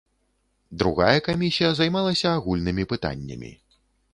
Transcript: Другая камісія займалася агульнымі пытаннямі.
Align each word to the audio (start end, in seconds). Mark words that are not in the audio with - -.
Другая 0.83 1.19
камісія 1.27 1.69
займалася 1.81 2.27
агульнымі 2.39 2.89
пытаннямі. 2.95 3.53